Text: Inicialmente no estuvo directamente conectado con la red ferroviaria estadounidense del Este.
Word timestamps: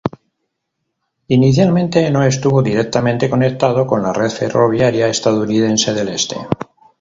Inicialmente 1.27 2.09
no 2.09 2.23
estuvo 2.23 2.63
directamente 2.63 3.29
conectado 3.29 3.85
con 3.85 4.01
la 4.01 4.11
red 4.11 4.31
ferroviaria 4.31 5.07
estadounidense 5.09 5.93
del 5.93 6.07
Este. 6.07 6.37